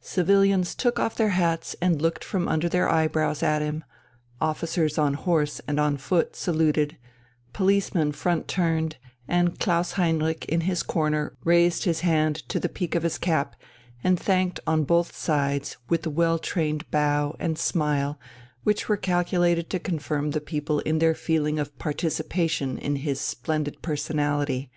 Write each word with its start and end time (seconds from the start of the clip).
Civilians 0.00 0.74
took 0.74 0.98
off 0.98 1.14
their 1.14 1.28
hats 1.36 1.76
and 1.78 2.00
looked 2.00 2.24
from 2.24 2.48
under 2.48 2.70
their 2.70 2.88
eyebrows 2.88 3.42
at 3.42 3.60
him, 3.60 3.84
officers 4.40 4.96
on 4.96 5.12
horse 5.12 5.60
and 5.68 5.78
on 5.78 5.98
foot 5.98 6.34
saluted, 6.34 6.96
policemen 7.52 8.10
front 8.10 8.48
turned, 8.48 8.96
and 9.28 9.60
Klaus 9.60 9.92
Heinrich 9.92 10.46
in 10.46 10.62
his 10.62 10.82
corner 10.82 11.36
raised 11.44 11.84
his 11.84 12.00
hand 12.00 12.36
to 12.48 12.58
the 12.58 12.70
peak 12.70 12.94
of 12.94 13.02
his 13.02 13.18
cap 13.18 13.56
and 14.02 14.18
thanked 14.18 14.58
on 14.66 14.84
both 14.84 15.14
sides 15.14 15.76
with 15.90 16.00
the 16.00 16.08
well 16.10 16.38
trained 16.38 16.90
bow 16.90 17.36
and 17.38 17.58
smile 17.58 18.18
which 18.62 18.88
were 18.88 18.96
calculated 18.96 19.68
to 19.68 19.78
confirm 19.78 20.30
the 20.30 20.40
people 20.40 20.78
in 20.80 20.98
their 20.98 21.14
feeling 21.14 21.58
of 21.58 21.78
participation 21.78 22.78
in 22.78 22.96
his 22.96 23.20
splendid 23.20 23.82
personality.... 23.82 24.70